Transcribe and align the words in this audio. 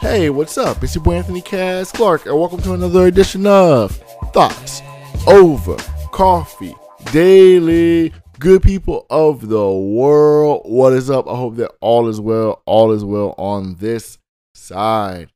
Hey, 0.00 0.30
what's 0.30 0.56
up? 0.56 0.82
It's 0.82 0.94
your 0.94 1.04
boy 1.04 1.16
Anthony 1.16 1.42
Cass 1.42 1.92
Clark, 1.92 2.24
and 2.24 2.38
welcome 2.38 2.62
to 2.62 2.72
another 2.72 3.06
edition 3.06 3.46
of 3.46 3.96
Thoughts 4.32 4.80
Over 5.26 5.76
Coffee 6.12 6.74
Daily. 7.12 8.12
Good 8.38 8.62
people 8.62 9.06
of 9.10 9.48
the 9.48 9.70
world, 9.70 10.62
what 10.64 10.94
is 10.94 11.10
up? 11.10 11.28
I 11.28 11.36
hope 11.36 11.56
that 11.56 11.72
all 11.80 12.08
is 12.08 12.20
well. 12.20 12.62
All 12.64 12.92
is 12.92 13.04
well 13.04 13.34
on 13.36 13.74
this 13.76 14.16
side. 14.54 15.30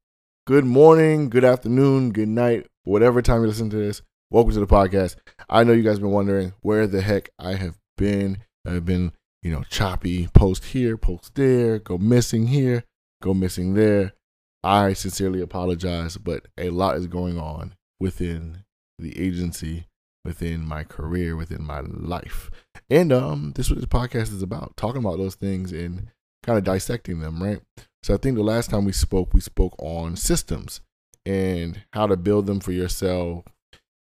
Good 0.47 0.65
morning, 0.65 1.29
good 1.29 1.45
afternoon, 1.45 2.13
good 2.13 2.29
night, 2.29 2.67
whatever 2.85 3.21
time 3.21 3.43
you 3.43 3.49
listen 3.49 3.69
to 3.71 3.77
this. 3.77 4.01
Welcome 4.31 4.55
to 4.55 4.61
the 4.61 4.67
podcast. 4.67 5.17
I 5.51 5.65
know 5.65 5.73
you 5.73 5.83
guys 5.83 5.99
been 5.99 6.11
wondering 6.11 6.55
where 6.63 6.87
the 6.87 7.03
heck 7.03 7.29
I 7.39 7.55
have 7.57 7.77
been. 7.99 8.39
I've 8.67 8.87
been, 8.87 9.13
you 9.45 9.53
know, 9.53 9.63
choppy, 9.69 10.27
post 10.29 10.65
here, 10.65 10.97
post 10.97 11.35
there, 11.35 11.79
go 11.79 11.99
missing 11.99 12.47
here, 12.47 12.83
go 13.23 13.35
missing 13.35 13.75
there. 13.75 14.15
I 14.65 14.95
sincerely 14.95 15.43
apologize, 15.43 16.17
but 16.17 16.47
a 16.57 16.71
lot 16.71 16.97
is 16.97 17.07
going 17.07 17.39
on 17.39 17.75
within 18.01 18.65
the 18.99 19.21
agency, 19.21 19.87
within 20.25 20.67
my 20.67 20.83
career, 20.83 21.37
within 21.37 21.63
my 21.63 21.81
life. 21.81 22.51
And 22.89 23.13
um 23.13 23.53
this 23.55 23.67
is 23.67 23.73
what 23.73 23.81
the 23.83 23.87
podcast 23.87 24.33
is 24.33 24.43
about, 24.43 24.77
talking 24.77 25.03
about 25.03 25.19
those 25.19 25.35
things 25.35 25.73
and 25.73 26.09
kind 26.43 26.59
of 26.59 26.65
dissecting 26.65 27.21
them, 27.21 27.43
right? 27.43 27.61
So 28.03 28.15
I 28.15 28.17
think 28.17 28.37
the 28.37 28.43
last 28.43 28.71
time 28.71 28.87
we 28.87 28.93
spoke, 28.93 29.35
we 29.35 29.41
spoke 29.41 29.75
on 29.79 30.17
systems 30.17 30.81
and 31.27 31.83
how 31.93 32.07
to 32.07 32.17
build 32.17 32.47
them 32.47 32.61
for 32.61 32.73
yourself 32.73 33.45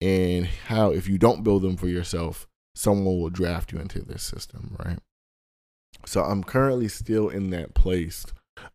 and 0.02 0.46
how 0.46 0.90
if 0.90 1.08
you 1.08 1.16
don't 1.16 1.44
build 1.44 1.62
them 1.62 1.78
for 1.78 1.88
yourself, 1.88 2.46
someone 2.74 3.18
will 3.18 3.30
draft 3.30 3.72
you 3.72 3.78
into 3.78 4.00
this 4.00 4.22
system, 4.22 4.76
right? 4.78 4.98
So 6.04 6.22
I'm 6.22 6.42
currently 6.44 6.88
still 6.88 7.28
in 7.28 7.50
that 7.50 7.74
place, 7.74 8.26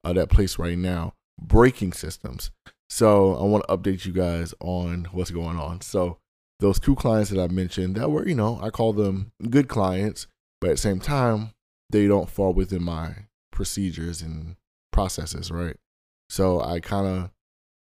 uh, 0.04 0.14
that 0.14 0.30
place 0.30 0.58
right 0.58 0.78
now 0.78 1.14
breaking 1.40 1.94
systems. 1.94 2.52
So 2.90 3.36
I 3.36 3.44
want 3.44 3.66
to 3.68 3.78
update 3.78 4.06
you 4.06 4.14
guys 4.14 4.54
on 4.60 5.08
what's 5.12 5.32
going 5.32 5.60
on. 5.60 5.82
So 5.82 6.18
those 6.60 6.80
two 6.80 6.96
clients 6.96 7.30
that 7.30 7.42
I 7.42 7.48
mentioned 7.48 7.96
that 7.96 8.10
were, 8.10 8.28
you 8.28 8.36
know, 8.36 8.60
I 8.62 8.70
call 8.70 8.94
them 8.94 9.32
good 9.50 9.68
clients, 9.68 10.28
but 10.60 10.70
at 10.70 10.74
the 10.74 10.82
same 10.82 11.00
time, 11.00 11.52
they 11.90 12.08
don't 12.08 12.30
fall 12.30 12.54
within 12.54 12.84
my 12.84 13.14
procedures 13.52 14.22
and 14.22 14.56
processes, 14.92 15.52
right? 15.52 15.76
So 16.30 16.62
I 16.62 16.80
kind 16.80 17.08
of 17.08 17.30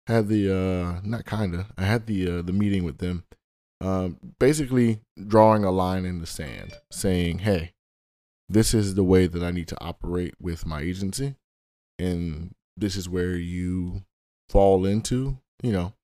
had 0.06 0.28
the 0.28 0.52
uh 0.52 1.00
not 1.02 1.24
kind 1.24 1.54
of 1.54 1.66
I 1.78 1.84
had 1.84 2.06
the 2.06 2.38
uh, 2.38 2.42
the 2.42 2.52
meeting 2.52 2.84
with 2.84 2.98
them, 2.98 3.24
um, 3.80 4.18
basically 4.38 5.00
drawing 5.26 5.64
a 5.64 5.70
line 5.70 6.04
in 6.04 6.20
the 6.20 6.26
sand, 6.26 6.74
saying, 6.90 7.38
"Hey, 7.40 7.72
this 8.48 8.74
is 8.74 8.94
the 8.94 9.04
way 9.04 9.26
that 9.26 9.42
I 9.42 9.50
need 9.50 9.68
to 9.68 9.80
operate 9.80 10.34
with 10.40 10.66
my 10.66 10.80
agency, 10.80 11.36
and 11.98 12.54
this 12.76 12.96
is 12.96 13.08
where 13.08 13.36
you 13.36 14.02
fall 14.48 14.84
into, 14.84 15.38
you 15.62 15.72
know, 15.72 15.94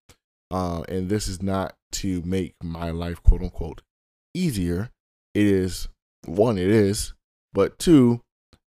uh, 0.50 0.82
and 0.88 1.08
this 1.08 1.28
is 1.28 1.42
not 1.42 1.76
to 1.92 2.22
make 2.22 2.54
my 2.62 2.90
life 2.90 3.22
quote 3.22 3.42
unquote 3.42 3.82
easier. 4.34 4.90
It 5.34 5.46
is 5.46 5.88
one, 6.24 6.58
it 6.58 6.70
is, 6.70 7.14
but 7.52 7.78
two, 7.78 8.22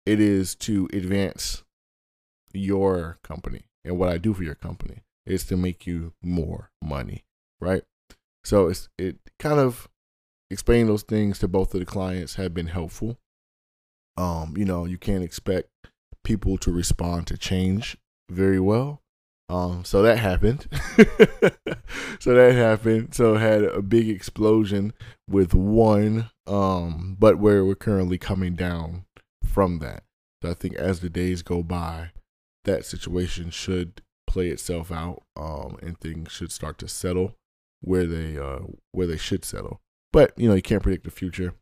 it 0.06 0.20
is 0.20 0.56
to 0.56 0.90
advance 0.94 1.64
your 2.54 3.18
company 3.24 3.64
and 3.86 3.98
what 3.98 4.10
I 4.10 4.18
do 4.18 4.34
for 4.34 4.44
your 4.44 4.56
company 4.56 5.04
is 5.26 5.46
to 5.46 5.58
make 5.58 5.88
you 5.88 6.14
more 6.22 6.72
money, 6.82 7.24
right? 7.60 7.84
So 8.44 8.68
it's 8.68 8.90
it 8.98 9.18
kind 9.40 9.60
of 9.60 9.88
explaining 10.52 10.88
those 10.88 11.04
things 11.04 11.40
to 11.40 11.48
both 11.48 11.74
of 11.74 11.80
the 11.80 11.86
clients 11.86 12.36
have 12.36 12.54
been 12.54 12.68
helpful. 12.68 13.18
Um, 14.18 14.54
you 14.58 14.66
know, 14.66 14.86
you 14.86 14.98
can't 14.98 15.24
expect 15.24 15.70
people 16.24 16.58
to 16.60 16.72
respond 16.72 17.28
to 17.28 17.38
change 17.38 17.98
very 18.30 18.60
well. 18.60 19.02
Um, 19.50 19.84
so 19.84 20.02
that 20.02 20.20
happened. 20.20 20.68
so 22.20 22.34
that 22.34 22.54
happened. 22.56 23.14
So 23.14 23.36
had 23.36 23.64
a 23.64 23.82
big 23.82 24.10
explosion 24.10 24.94
with 25.30 25.54
one, 25.54 26.30
um, 26.48 27.18
but 27.20 27.38
where 27.38 27.66
we're 27.66 27.76
currently 27.76 28.18
coming 28.18 28.56
down 28.56 29.06
from 29.46 29.80
that. 29.80 30.04
So 30.42 30.52
I 30.52 30.54
think 30.54 30.76
as 30.76 31.02
the 31.02 31.10
days 31.10 31.42
go 31.42 31.62
by, 31.62 32.12
that 32.66 32.86
situation 32.86 33.50
should 33.50 34.02
play 34.28 34.48
itself 34.48 34.92
out, 34.92 35.24
um, 35.36 35.78
and 35.82 36.00
things 36.00 36.32
should 36.32 36.52
start 36.52 36.78
to 36.80 36.88
settle 36.88 37.36
where 37.82 38.06
they 38.06 38.38
uh 38.38 38.60
where 38.92 39.08
they 39.08 39.18
should 39.18 39.46
settle. 39.46 39.82
But 40.12 40.34
you 40.38 40.48
know, 40.48 40.56
you 40.56 40.62
can't 40.62 40.82
predict 40.82 41.04
the 41.04 41.12
future, 41.12 41.54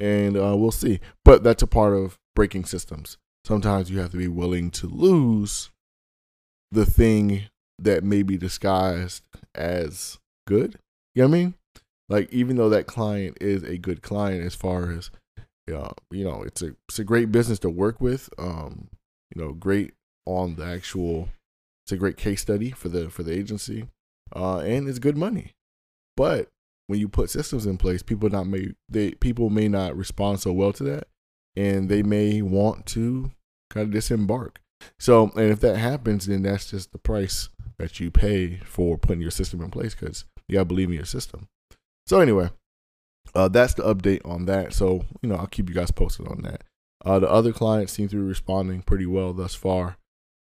and 0.00 0.36
uh, 0.36 0.56
we'll 0.56 0.70
see. 0.70 1.00
But 1.24 1.42
that's 1.42 1.62
a 1.62 1.66
part 1.66 1.94
of 1.94 2.18
breaking 2.34 2.64
systems. 2.64 3.16
Sometimes 3.44 3.90
you 3.90 3.98
have 4.00 4.10
to 4.10 4.16
be 4.16 4.28
willing 4.28 4.70
to 4.72 4.86
lose 4.86 5.70
the 6.70 6.86
thing 6.86 7.44
that 7.78 8.02
may 8.02 8.22
be 8.22 8.36
disguised 8.36 9.22
as 9.54 10.18
good. 10.46 10.78
You 11.14 11.22
know 11.22 11.28
what 11.28 11.36
I 11.36 11.38
mean? 11.38 11.54
Like 12.08 12.32
even 12.32 12.56
though 12.56 12.68
that 12.68 12.86
client 12.86 13.38
is 13.40 13.62
a 13.62 13.78
good 13.78 14.02
client 14.02 14.44
as 14.44 14.54
far 14.54 14.90
as 14.90 15.10
you 15.66 16.24
know, 16.24 16.42
it's 16.42 16.62
a 16.62 16.76
it's 16.88 16.98
a 16.98 17.04
great 17.04 17.32
business 17.32 17.58
to 17.60 17.70
work 17.70 18.00
with. 18.00 18.28
Um, 18.38 18.88
you 19.34 19.42
know, 19.42 19.52
great 19.52 19.94
on 20.24 20.56
the 20.56 20.64
actual 20.64 21.28
it's 21.84 21.92
a 21.92 21.96
great 21.96 22.16
case 22.16 22.42
study 22.42 22.70
for 22.70 22.88
the 22.88 23.10
for 23.10 23.22
the 23.22 23.32
agency. 23.32 23.88
Uh, 24.34 24.58
and 24.58 24.88
it's 24.88 24.98
good 24.98 25.16
money. 25.16 25.54
But 26.16 26.48
when 26.86 27.00
you 27.00 27.08
put 27.08 27.30
systems 27.30 27.66
in 27.66 27.78
place, 27.78 28.02
people 28.02 28.28
not 28.28 28.46
may 28.46 28.68
they 28.88 29.12
people 29.12 29.50
may 29.50 29.68
not 29.68 29.96
respond 29.96 30.40
so 30.40 30.52
well 30.52 30.72
to 30.74 30.84
that 30.84 31.08
and 31.56 31.88
they 31.88 32.02
may 32.02 32.42
want 32.42 32.86
to 32.86 33.32
kind 33.70 33.86
of 33.86 33.92
disembark. 33.92 34.60
So, 34.98 35.30
and 35.34 35.50
if 35.50 35.60
that 35.60 35.78
happens, 35.78 36.26
then 36.26 36.42
that's 36.42 36.70
just 36.70 36.92
the 36.92 36.98
price 36.98 37.48
that 37.78 37.98
you 37.98 38.10
pay 38.10 38.58
for 38.58 38.98
putting 38.98 39.22
your 39.22 39.30
system 39.30 39.62
in 39.62 39.70
place 39.70 39.94
because 39.94 40.24
you 40.48 40.54
gotta 40.54 40.66
believe 40.66 40.88
in 40.88 40.94
your 40.94 41.04
system. 41.04 41.48
So, 42.06 42.20
anyway, 42.20 42.50
uh, 43.34 43.48
that's 43.48 43.74
the 43.74 43.82
update 43.82 44.24
on 44.24 44.44
that. 44.46 44.72
So, 44.72 45.04
you 45.22 45.28
know, 45.28 45.36
I'll 45.36 45.46
keep 45.46 45.68
you 45.68 45.74
guys 45.74 45.90
posted 45.90 46.28
on 46.28 46.42
that. 46.42 46.62
Uh, 47.04 47.18
the 47.18 47.30
other 47.30 47.52
clients 47.52 47.92
seem 47.92 48.08
to 48.08 48.16
be 48.16 48.22
responding 48.22 48.82
pretty 48.82 49.06
well 49.06 49.32
thus 49.32 49.54
far. 49.54 49.96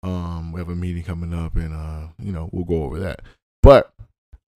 Um, 0.02 0.52
we 0.52 0.60
have 0.60 0.68
a 0.68 0.76
meeting 0.76 1.02
coming 1.02 1.34
up, 1.34 1.56
and 1.56 1.74
uh, 1.74 2.08
you 2.18 2.32
know, 2.32 2.48
we'll 2.52 2.64
go 2.64 2.84
over 2.84 2.98
that. 3.00 3.22
But 3.62 3.92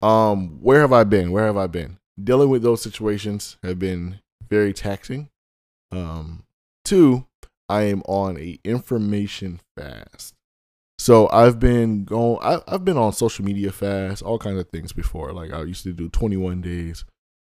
um, 0.02 0.58
where 0.60 0.80
have 0.80 0.92
I 0.92 1.04
been? 1.04 1.30
Where 1.30 1.46
have 1.46 1.56
I 1.56 1.66
been? 1.66 1.98
Dealing 2.22 2.50
with 2.50 2.62
those 2.62 2.82
situations 2.82 3.56
have 3.62 3.78
been 3.78 4.20
very 4.48 4.72
taxing. 4.72 5.30
Um, 5.90 6.44
two, 6.84 7.26
I 7.68 7.82
am 7.82 8.02
on 8.02 8.36
a 8.38 8.58
information 8.64 9.60
fast. 9.76 10.34
So 10.98 11.28
I've 11.30 11.58
been 11.58 12.04
going. 12.04 12.38
I, 12.42 12.60
have 12.70 12.84
been 12.84 12.98
on 12.98 13.12
social 13.12 13.44
media 13.44 13.72
fast, 13.72 14.22
all 14.22 14.38
kinds 14.38 14.58
of 14.58 14.68
things 14.68 14.92
before. 14.92 15.32
Like 15.32 15.52
I 15.52 15.62
used 15.62 15.82
to 15.84 15.92
do 15.92 16.08
21 16.08 16.60
days 16.60 17.04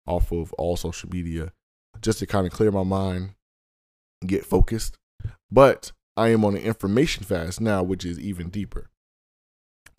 off 0.08 0.32
of 0.32 0.52
all 0.54 0.76
social 0.76 1.10
media, 1.10 1.52
just 2.02 2.20
to 2.20 2.26
kind 2.26 2.48
of 2.48 2.54
clear 2.54 2.72
my 2.72 2.84
mind, 2.84 3.32
get 4.26 4.46
focused. 4.46 4.98
But 5.52 5.92
I 6.18 6.30
am 6.30 6.44
on 6.44 6.56
an 6.56 6.64
information 6.64 7.24
fast 7.24 7.62
now, 7.62 7.84
which 7.84 8.06
is 8.06 8.20
even 8.20 8.50
deeper. 8.50 8.90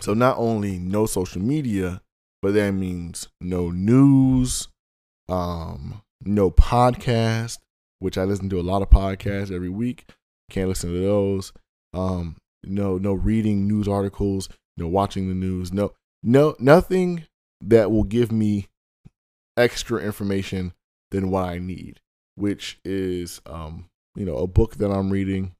So 0.00 0.12
not 0.12 0.36
only 0.38 0.78
no 0.78 1.06
social 1.06 1.40
media, 1.40 2.02
but 2.42 2.54
that 2.54 2.72
means 2.72 3.28
no 3.40 3.70
news, 3.70 4.68
um, 5.28 6.02
no 6.22 6.50
podcast, 6.50 7.58
which 7.98 8.18
I 8.18 8.24
listen 8.24 8.48
to 8.50 8.60
a 8.60 8.62
lot 8.62 8.82
of 8.82 8.90
podcasts 8.90 9.52
every 9.52 9.68
week. 9.68 10.10
Can't 10.50 10.68
listen 10.68 10.92
to 10.92 11.00
those. 11.00 11.52
Um, 11.92 12.36
no, 12.64 12.98
no 12.98 13.12
reading 13.12 13.66
news 13.66 13.88
articles, 13.88 14.48
no 14.76 14.88
watching 14.88 15.28
the 15.28 15.34
news, 15.34 15.72
no, 15.72 15.92
no, 16.22 16.54
nothing 16.58 17.26
that 17.60 17.90
will 17.90 18.04
give 18.04 18.30
me 18.30 18.68
extra 19.56 20.00
information 20.00 20.72
than 21.10 21.30
what 21.30 21.44
I 21.44 21.58
need, 21.58 22.00
which 22.34 22.78
is, 22.84 23.40
um, 23.46 23.88
you 24.14 24.24
know, 24.24 24.36
a 24.36 24.46
book 24.46 24.76
that 24.76 24.90
I'm 24.90 25.10
reading 25.10 25.54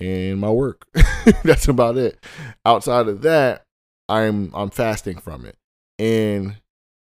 and 0.00 0.40
my 0.40 0.50
work. 0.50 0.86
That's 1.44 1.68
about 1.68 1.96
it. 1.96 2.24
Outside 2.64 3.08
of 3.08 3.22
that, 3.22 3.64
I'm 4.08 4.52
I'm 4.54 4.70
fasting 4.70 5.18
from 5.18 5.44
it. 5.44 5.56
And 5.98 6.56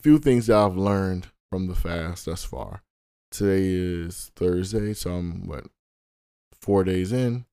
few 0.01 0.19
things 0.19 0.47
that 0.47 0.57
I've 0.57 0.75
learned 0.75 1.27
from 1.51 1.67
the 1.67 1.75
fast 1.75 2.25
thus 2.25 2.43
far. 2.43 2.83
Today 3.31 3.65
is 3.65 4.31
Thursday, 4.35 4.93
so 4.93 5.11
I'm 5.11 5.47
what 5.47 5.65
four 6.61 6.83
days 6.83 7.11
in. 7.11 7.45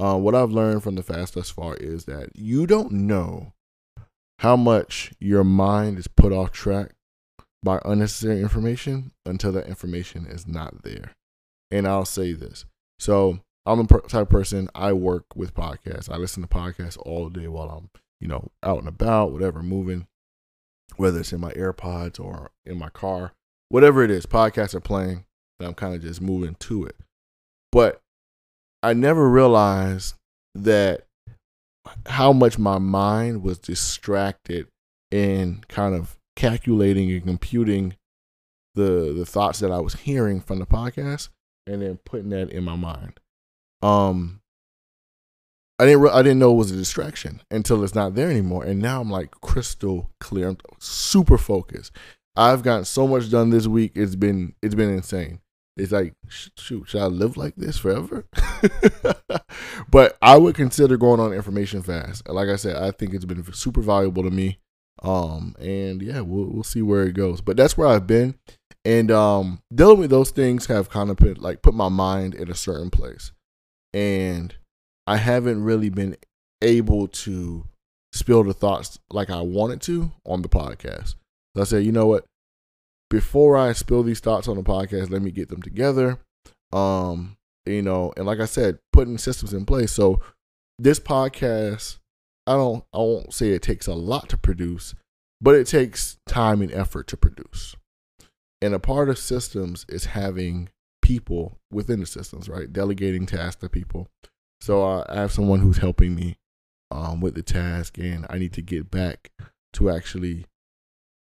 Uh, 0.00 0.16
what 0.16 0.34
I've 0.34 0.50
learned 0.50 0.82
from 0.82 0.94
the 0.94 1.02
fast 1.02 1.34
thus 1.34 1.50
far 1.50 1.74
is 1.76 2.04
that 2.04 2.30
you 2.34 2.66
don't 2.66 2.92
know 2.92 3.52
how 4.38 4.56
much 4.56 5.12
your 5.18 5.44
mind 5.44 5.98
is 5.98 6.08
put 6.08 6.32
off 6.32 6.52
track 6.52 6.92
by 7.62 7.80
unnecessary 7.84 8.40
information 8.40 9.12
until 9.26 9.52
that 9.52 9.66
information 9.66 10.26
is 10.26 10.46
not 10.46 10.82
there. 10.82 11.12
And 11.70 11.86
I'll 11.86 12.04
say 12.04 12.32
this. 12.32 12.64
So 12.98 13.40
I'm 13.66 13.80
a 13.80 13.86
type 13.86 14.14
of 14.14 14.28
person 14.30 14.70
I 14.74 14.92
work 14.92 15.26
with 15.36 15.54
podcasts. 15.54 16.10
I 16.10 16.16
listen 16.16 16.42
to 16.42 16.48
podcasts 16.48 16.96
all 17.04 17.28
day 17.28 17.48
while 17.48 17.68
I'm, 17.68 17.90
you 18.20 18.28
know, 18.28 18.50
out 18.62 18.78
and 18.78 18.88
about, 18.88 19.32
whatever, 19.32 19.62
moving, 19.62 20.06
whether 20.96 21.20
it's 21.20 21.32
in 21.32 21.40
my 21.40 21.52
AirPods 21.52 22.18
or 22.18 22.50
in 22.66 22.78
my 22.78 22.88
car, 22.90 23.32
whatever 23.68 24.02
it 24.02 24.10
is, 24.10 24.26
podcasts 24.26 24.74
are 24.74 24.80
playing, 24.80 25.24
and 25.58 25.68
I'm 25.68 25.74
kind 25.74 25.94
of 25.94 26.02
just 26.02 26.20
moving 26.20 26.56
to 26.60 26.84
it. 26.84 26.96
But 27.70 28.00
I 28.82 28.92
never 28.94 29.28
realized 29.28 30.14
that 30.54 31.06
how 32.06 32.32
much 32.32 32.58
my 32.58 32.78
mind 32.78 33.42
was 33.42 33.58
distracted 33.58 34.68
in 35.10 35.64
kind 35.68 35.94
of 35.94 36.16
calculating 36.36 37.10
and 37.10 37.24
computing 37.24 37.94
the 38.74 39.12
the 39.16 39.26
thoughts 39.26 39.58
that 39.60 39.72
I 39.72 39.80
was 39.80 39.94
hearing 39.94 40.40
from 40.40 40.58
the 40.58 40.66
podcast 40.66 41.30
and 41.66 41.82
then 41.82 41.98
putting 42.04 42.30
that 42.30 42.50
in 42.50 42.64
my 42.64 42.76
mind. 42.76 43.18
Um 43.82 44.40
I 45.78 45.84
didn't 45.84 46.00
re- 46.00 46.10
I 46.10 46.22
didn't 46.22 46.40
know 46.40 46.52
it 46.52 46.56
was 46.56 46.70
a 46.72 46.76
distraction 46.76 47.40
until 47.50 47.84
it's 47.84 47.94
not 47.94 48.14
there 48.14 48.30
anymore 48.30 48.64
and 48.64 48.80
now 48.80 49.00
I'm 49.00 49.10
like 49.10 49.30
crystal 49.40 50.10
clear. 50.20 50.48
I'm 50.48 50.58
super 50.78 51.38
focused. 51.38 51.92
I've 52.36 52.62
gotten 52.62 52.84
so 52.84 53.06
much 53.06 53.30
done 53.30 53.50
this 53.50 53.66
week. 53.66 53.92
It's 53.94 54.16
been 54.16 54.54
it's 54.62 54.74
been 54.74 54.90
insane. 54.90 55.40
It's 55.76 55.92
like 55.92 56.14
shoot, 56.28 56.88
should 56.88 57.00
I 57.00 57.06
live 57.06 57.36
like 57.36 57.54
this 57.56 57.78
forever? 57.78 58.26
but 59.90 60.18
I 60.20 60.36
would 60.36 60.56
consider 60.56 60.96
going 60.96 61.20
on 61.20 61.32
information 61.32 61.82
fast. 61.82 62.28
Like 62.28 62.48
I 62.48 62.56
said, 62.56 62.76
I 62.76 62.90
think 62.90 63.14
it's 63.14 63.24
been 63.24 63.44
super 63.52 63.80
valuable 63.80 64.24
to 64.24 64.30
me. 64.30 64.58
Um, 65.02 65.54
and 65.60 66.02
yeah, 66.02 66.20
we'll 66.20 66.46
we'll 66.46 66.64
see 66.64 66.82
where 66.82 67.04
it 67.04 67.14
goes. 67.14 67.40
But 67.40 67.56
that's 67.56 67.78
where 67.78 67.86
I've 67.86 68.06
been, 68.06 68.34
and 68.84 69.10
um, 69.12 69.62
dealing 69.72 69.98
with 69.98 70.10
those 70.10 70.30
things 70.30 70.66
have 70.66 70.90
kind 70.90 71.10
of 71.10 71.16
put 71.16 71.38
like 71.38 71.62
put 71.62 71.74
my 71.74 71.88
mind 71.88 72.34
in 72.34 72.50
a 72.50 72.54
certain 72.54 72.90
place, 72.90 73.30
and 73.92 74.56
I 75.08 75.16
haven't 75.16 75.62
really 75.62 75.90
been 75.90 76.16
able 76.62 77.08
to 77.08 77.64
spill 78.12 78.44
the 78.44 78.54
thoughts 78.54 78.98
like 79.10 79.30
I 79.30 79.40
wanted 79.40 79.80
to 79.82 80.12
on 80.24 80.42
the 80.42 80.48
podcast. 80.48 81.14
So 81.56 81.62
I 81.62 81.64
said, 81.64 81.84
you 81.84 81.92
know 81.92 82.06
what? 82.06 82.24
before 83.10 83.56
I 83.56 83.72
spill 83.72 84.02
these 84.02 84.20
thoughts 84.20 84.48
on 84.48 84.56
the 84.56 84.62
podcast, 84.62 85.10
let 85.10 85.22
me 85.22 85.30
get 85.30 85.48
them 85.48 85.62
together. 85.62 86.18
Um, 86.72 87.36
you 87.66 87.82
know, 87.82 88.12
and 88.16 88.26
like 88.26 88.40
I 88.40 88.44
said, 88.44 88.78
putting 88.92 89.18
systems 89.18 89.52
in 89.52 89.64
place. 89.64 89.92
So 89.92 90.20
this 90.78 91.00
podcast, 91.00 91.98
I 92.46 92.52
don't 92.52 92.84
I 92.92 92.98
won't 92.98 93.34
say 93.34 93.50
it 93.50 93.62
takes 93.62 93.86
a 93.86 93.94
lot 93.94 94.28
to 94.30 94.36
produce, 94.36 94.94
but 95.40 95.54
it 95.54 95.66
takes 95.66 96.18
time 96.26 96.62
and 96.62 96.72
effort 96.72 97.06
to 97.08 97.16
produce. 97.16 97.74
And 98.60 98.74
a 98.74 98.78
part 98.78 99.08
of 99.08 99.18
systems 99.18 99.86
is 99.88 100.06
having 100.06 100.68
people 101.00 101.58
within 101.70 102.00
the 102.00 102.06
systems, 102.06 102.48
right? 102.48 102.72
Delegating 102.72 103.24
tasks 103.24 103.60
to 103.60 103.68
people. 103.68 104.08
So 104.60 104.84
I 104.84 105.14
have 105.14 105.32
someone 105.32 105.60
who's 105.60 105.78
helping 105.78 106.14
me 106.14 106.36
um, 106.90 107.20
with 107.20 107.34
the 107.34 107.42
task, 107.42 107.98
and 107.98 108.26
I 108.28 108.38
need 108.38 108.52
to 108.54 108.62
get 108.62 108.90
back 108.90 109.30
to 109.74 109.90
actually 109.90 110.46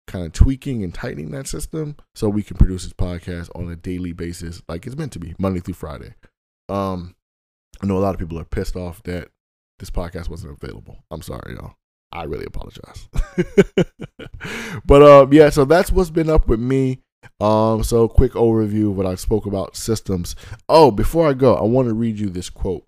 kind 0.07 0.25
of 0.25 0.33
tweaking 0.33 0.85
and 0.85 0.95
tightening 0.95 1.31
that 1.33 1.47
system 1.47 1.97
so 2.15 2.29
we 2.29 2.43
can 2.43 2.57
produce 2.57 2.85
this 2.85 2.93
podcast 2.93 3.51
on 3.57 3.71
a 3.71 3.77
daily 3.77 4.13
basis 4.13 4.63
like 4.69 4.87
it's 4.87 4.97
meant 4.97 5.13
to 5.13 5.19
be 5.19 5.35
monday 5.39 5.61
through 5.61 5.75
friday. 5.75 6.15
Um 6.69 7.17
i 7.83 7.87
know 7.87 7.97
a 7.97 8.01
lot 8.01 8.15
of 8.15 8.21
people 8.21 8.39
are 8.39 8.45
pissed 8.45 8.77
off 8.77 9.03
that 9.03 9.29
this 9.79 9.91
podcast 9.91 10.31
wasn't 10.31 10.57
available. 10.63 10.99
I'm 11.11 11.23
sorry 11.23 11.55
y'all. 11.55 11.75
I 12.13 12.25
really 12.25 12.47
apologize. 12.47 13.09
But 14.85 15.03
um 15.03 15.33
yeah 15.33 15.51
so 15.51 15.65
that's 15.65 15.91
what's 15.91 16.11
been 16.11 16.31
up 16.31 16.47
with 16.47 16.61
me. 16.61 17.01
Um 17.41 17.83
so 17.83 18.07
quick 18.07 18.33
overview 18.33 18.91
of 18.91 18.97
what 18.97 19.07
i 19.07 19.17
spoke 19.17 19.47
about 19.47 19.77
systems. 19.77 20.37
Oh 20.69 20.91
before 20.93 21.29
i 21.29 21.33
go 21.33 21.57
i 21.57 21.63
want 21.63 21.89
to 21.89 21.95
read 21.95 22.19
you 22.19 22.31
this 22.31 22.49
quote 22.49 22.87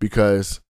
because 0.00 0.60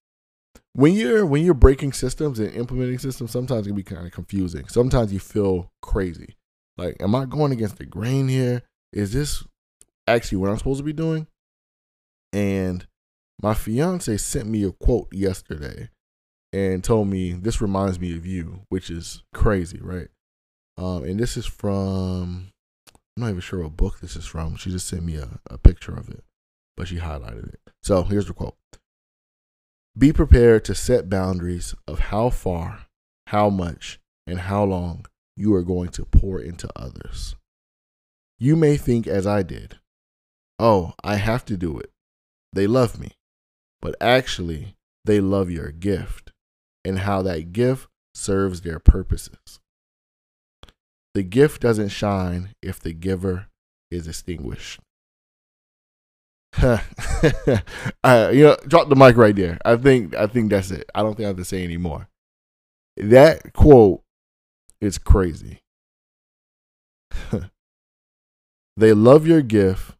when 0.74 0.92
you're 0.92 1.24
when 1.26 1.44
you're 1.44 1.54
breaking 1.54 1.92
systems 1.92 2.38
and 2.38 2.52
implementing 2.54 2.98
systems, 2.98 3.30
sometimes 3.30 3.66
it 3.66 3.70
can 3.70 3.76
be 3.76 3.82
kind 3.82 4.06
of 4.06 4.12
confusing. 4.12 4.68
Sometimes 4.68 5.12
you 5.12 5.18
feel 5.18 5.70
crazy. 5.82 6.36
Like, 6.76 6.96
am 7.00 7.14
I 7.14 7.24
going 7.24 7.52
against 7.52 7.78
the 7.78 7.86
grain 7.86 8.28
here? 8.28 8.62
Is 8.92 9.12
this 9.12 9.44
actually 10.06 10.38
what 10.38 10.50
I'm 10.50 10.58
supposed 10.58 10.78
to 10.78 10.84
be 10.84 10.92
doing? 10.92 11.26
And 12.32 12.86
my 13.42 13.54
fiance 13.54 14.16
sent 14.18 14.48
me 14.48 14.64
a 14.64 14.72
quote 14.72 15.08
yesterday 15.12 15.90
and 16.52 16.82
told 16.82 17.08
me 17.08 17.32
this 17.32 17.60
reminds 17.60 17.98
me 17.98 18.14
of 18.16 18.26
you, 18.26 18.62
which 18.68 18.90
is 18.90 19.22
crazy, 19.34 19.78
right? 19.80 20.08
Um, 20.76 21.04
and 21.04 21.18
this 21.18 21.36
is 21.36 21.46
from 21.46 22.52
I'm 23.16 23.24
not 23.24 23.30
even 23.30 23.40
sure 23.40 23.62
what 23.62 23.76
book 23.76 24.00
this 24.00 24.16
is 24.16 24.26
from. 24.26 24.56
She 24.56 24.70
just 24.70 24.86
sent 24.86 25.04
me 25.04 25.16
a, 25.16 25.40
a 25.50 25.58
picture 25.58 25.94
of 25.94 26.08
it, 26.08 26.24
but 26.76 26.88
she 26.88 26.96
highlighted 26.96 27.52
it. 27.52 27.60
So 27.82 28.04
here's 28.04 28.26
the 28.26 28.32
quote. 28.32 28.56
Be 29.98 30.12
prepared 30.12 30.64
to 30.66 30.74
set 30.74 31.10
boundaries 31.10 31.74
of 31.86 31.98
how 31.98 32.30
far, 32.30 32.86
how 33.26 33.50
much, 33.50 33.98
and 34.26 34.40
how 34.40 34.64
long 34.64 35.06
you 35.36 35.54
are 35.54 35.62
going 35.62 35.88
to 35.90 36.04
pour 36.04 36.40
into 36.40 36.68
others. 36.76 37.34
You 38.38 38.56
may 38.56 38.76
think, 38.76 39.06
as 39.06 39.26
I 39.26 39.42
did, 39.42 39.78
oh, 40.58 40.94
I 41.02 41.16
have 41.16 41.44
to 41.46 41.56
do 41.56 41.78
it. 41.78 41.90
They 42.52 42.66
love 42.66 42.98
me. 42.98 43.12
But 43.82 43.96
actually, 44.00 44.76
they 45.04 45.20
love 45.20 45.50
your 45.50 45.70
gift 45.70 46.32
and 46.84 47.00
how 47.00 47.22
that 47.22 47.52
gift 47.52 47.88
serves 48.14 48.60
their 48.60 48.78
purposes. 48.78 49.60
The 51.14 51.22
gift 51.22 51.60
doesn't 51.60 51.88
shine 51.88 52.54
if 52.62 52.78
the 52.80 52.92
giver 52.92 53.48
is 53.90 54.06
extinguished. 54.06 54.80
uh, 56.62 58.30
you 58.32 58.44
know, 58.44 58.56
drop 58.66 58.88
the 58.88 58.96
mic 58.96 59.16
right 59.16 59.36
there. 59.36 59.58
I 59.64 59.76
think 59.76 60.14
I 60.14 60.26
think 60.26 60.50
that's 60.50 60.70
it. 60.70 60.90
I 60.94 61.02
don't 61.02 61.14
think 61.14 61.24
I 61.24 61.28
have 61.28 61.36
to 61.36 61.44
say 61.44 61.64
anymore. 61.64 62.08
That 62.96 63.52
quote 63.52 64.02
is 64.80 64.98
crazy. 64.98 65.60
they 68.76 68.92
love 68.92 69.26
your 69.26 69.42
gift 69.42 69.96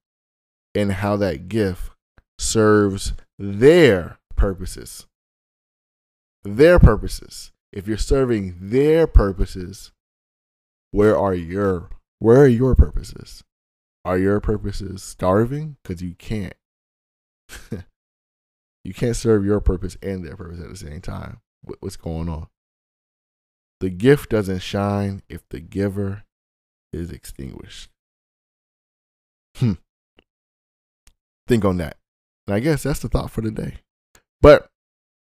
and 0.75 0.93
how 0.93 1.17
that 1.17 1.49
gift 1.49 1.91
serves 2.39 3.15
their 3.39 4.19
purposes. 4.37 5.07
Their 6.43 6.79
purposes. 6.79 7.53
If 7.73 7.87
you're 7.87 7.97
serving 7.97 8.57
their 8.61 9.07
purposes, 9.07 9.93
where 10.91 11.17
are 11.17 11.35
your 11.35 11.91
where 12.19 12.43
are 12.43 12.49
your 12.49 12.75
purposes? 12.75 13.45
Are 14.05 14.19
your 14.19 14.41
purposes 14.41 15.03
starving? 15.03 15.77
Because 15.83 16.03
you 16.03 16.15
can't. 16.15 16.55
you 18.85 18.95
can't 18.95 19.17
serve 19.17 19.45
your 19.45 19.61
purpose 19.61 19.97
and 20.03 20.25
their 20.25 20.37
purpose 20.37 20.61
at 20.61 20.69
the 20.69 20.77
same 20.77 21.01
time. 21.01 21.41
What's 21.81 21.97
going 21.97 22.29
on? 22.29 22.49
The 23.81 23.91
gift 23.91 24.31
doesn't 24.31 24.61
shine 24.61 25.23
if 25.29 25.43
the 25.49 25.61
giver 25.61 26.25
is 26.93 27.11
extinguished. 27.11 27.91
Hmm. 29.57 29.75
Think 31.47 31.65
on 31.65 31.79
that. 31.79 31.97
And 32.47 32.55
I 32.55 32.61
guess 32.61 32.83
that's 32.83 33.01
the 33.01 33.09
thought 33.09 33.31
for 33.31 33.43
today. 33.43 33.79
But 34.41 34.71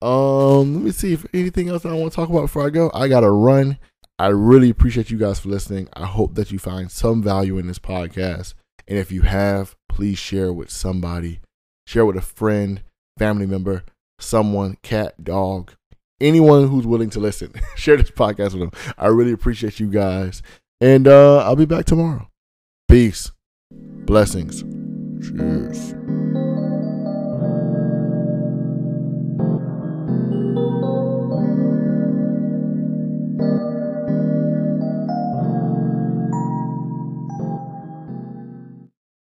um, 0.03 0.75
let 0.75 0.82
me 0.82 0.91
see 0.91 1.12
if 1.12 1.25
anything 1.32 1.69
else 1.69 1.84
I 1.84 1.93
want 1.93 2.13
to 2.13 2.17
talk 2.17 2.29
about 2.29 2.43
before 2.43 2.67
I 2.67 2.70
go. 2.70 2.91
I 2.94 3.08
gotta 3.08 3.31
run. 3.31 3.79
I 4.19 4.29
really 4.29 4.70
appreciate 4.70 5.10
you 5.10 5.19
guys 5.19 5.41
for 5.41 5.49
listening. 5.49 5.89
I 5.94 6.06
hope 6.06 6.34
that 6.34 6.53
you 6.53 6.58
find 6.58 6.91
some 6.91 7.22
value 7.22 7.58
in 7.58 7.67
this 7.67 7.79
podcast. 7.79 8.55
And 8.86 8.98
if 8.98 9.10
you 9.10 9.22
have, 9.22 9.76
please 9.88 10.19
share 10.19 10.53
with 10.53 10.70
somebody, 10.70 11.41
share 11.86 12.05
with 12.06 12.17
a 12.17 12.20
friend, 12.20 12.82
family 13.19 13.46
member, 13.46 13.84
someone, 14.19 14.76
cat, 14.82 15.22
dog, 15.22 15.72
anyone 16.20 16.69
who's 16.69 16.86
willing 16.86 17.10
to 17.10 17.20
listen. 17.20 17.53
share 17.76 17.96
this 17.96 18.10
podcast 18.10 18.53
with 18.53 18.60
them. 18.60 18.94
I 18.98 19.08
really 19.08 19.32
appreciate 19.32 19.81
you 19.81 19.88
guys. 19.88 20.43
And 20.81 21.08
uh, 21.08 21.38
I'll 21.38 21.56
be 21.56 21.64
back 21.67 21.86
tomorrow. 21.86 22.29
Peace. 22.88 23.31
Blessings. 23.70 24.62
Cheers. 25.26 25.94